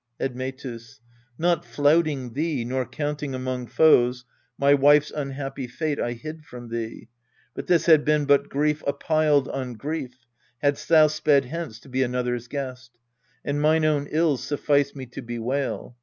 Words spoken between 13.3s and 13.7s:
And